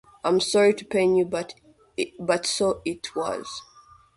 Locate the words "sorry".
0.39-0.73